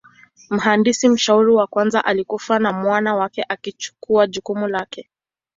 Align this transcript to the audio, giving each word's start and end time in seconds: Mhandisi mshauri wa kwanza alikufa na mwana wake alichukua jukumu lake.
Mhandisi 0.49 1.09
mshauri 1.09 1.51
wa 1.51 1.67
kwanza 1.67 2.05
alikufa 2.05 2.59
na 2.59 2.73
mwana 2.73 3.15
wake 3.15 3.43
alichukua 3.43 4.27
jukumu 4.27 4.67
lake. 4.67 5.09